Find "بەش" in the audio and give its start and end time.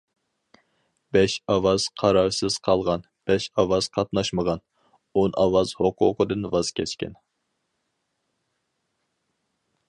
1.17-1.33, 3.31-3.45